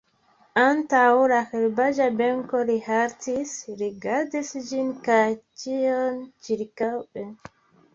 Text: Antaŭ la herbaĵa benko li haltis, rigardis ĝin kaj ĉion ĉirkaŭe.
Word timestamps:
Antaŭ 0.61 1.03
la 1.31 1.41
herbaĵa 1.51 2.07
benko 2.23 2.63
li 2.71 2.79
haltis, 2.87 3.55
rigardis 3.85 4.53
ĝin 4.73 4.93
kaj 5.09 5.23
ĉion 5.63 6.23
ĉirkaŭe. 6.51 7.33